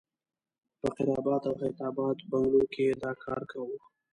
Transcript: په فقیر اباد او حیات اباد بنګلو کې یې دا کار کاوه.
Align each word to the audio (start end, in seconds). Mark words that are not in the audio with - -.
په 0.79 0.87
فقیر 0.93 1.09
اباد 1.19 1.41
او 1.49 1.55
حیات 1.61 1.79
اباد 1.89 2.17
بنګلو 2.29 2.61
کې 2.73 2.81
یې 2.89 2.93
دا 3.01 3.11
کار 3.23 3.41
کاوه. 3.51 3.77